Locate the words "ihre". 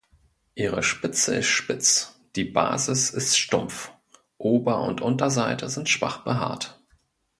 0.55-0.81